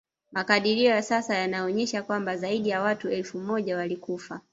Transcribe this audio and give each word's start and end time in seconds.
Makadirio 0.31 0.89
ya 0.89 1.01
sasa 1.03 1.35
yanaonyesha 1.37 2.03
kwamba 2.03 2.37
zaidi 2.37 2.69
ya 2.69 2.81
watu 2.81 3.09
elfu 3.09 3.37
moja 3.39 3.77
walikufa 3.77 4.41